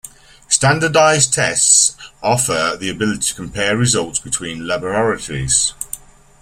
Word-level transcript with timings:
Standardized 0.47 1.31
tests 1.31 1.95
offer 2.23 2.75
the 2.75 2.89
ability 2.89 3.19
to 3.21 3.35
compare 3.35 3.77
results 3.77 4.17
between 4.17 4.65
laboratories. 4.65 5.75